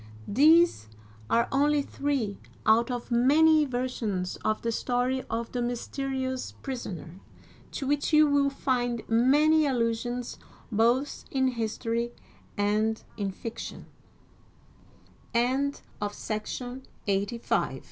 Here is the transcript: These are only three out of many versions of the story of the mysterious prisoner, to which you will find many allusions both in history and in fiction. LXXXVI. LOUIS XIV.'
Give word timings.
These 0.27 0.87
are 1.29 1.47
only 1.51 1.83
three 1.83 2.39
out 2.65 2.89
of 2.89 3.11
many 3.11 3.65
versions 3.65 4.35
of 4.37 4.63
the 4.63 4.71
story 4.71 5.23
of 5.29 5.51
the 5.51 5.61
mysterious 5.61 6.53
prisoner, 6.63 7.19
to 7.73 7.85
which 7.85 8.11
you 8.11 8.25
will 8.25 8.49
find 8.49 9.07
many 9.07 9.67
allusions 9.67 10.39
both 10.71 11.25
in 11.29 11.49
history 11.49 12.13
and 12.57 13.03
in 13.15 13.29
fiction. 13.31 13.85
LXXXVI. 15.35 15.79
LOUIS 16.03 16.81
XIV.' 17.05 17.79